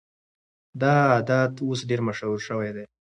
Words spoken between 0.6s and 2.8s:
دا عادت اوس ډېر مشهور شوی